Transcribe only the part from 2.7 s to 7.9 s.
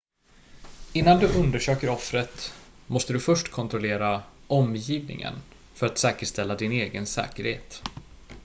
måste du först kontrollera omgivningen för att säkerställa din egen säkerhet